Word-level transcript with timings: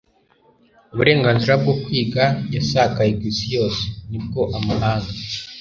uburengazira 0.93 1.53
bwo 1.61 1.73
kwiga 1.83 2.23
yasakaye 2.55 3.11
ku 3.19 3.23
isi 3.31 3.47
yose. 3.57 3.81
ni 4.09 4.19
bwo 4.23 4.41
amahanga 4.57 5.09